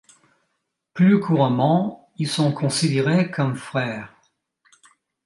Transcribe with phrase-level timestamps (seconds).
[0.95, 4.15] Plus couramment, ils sont considérés comme frères.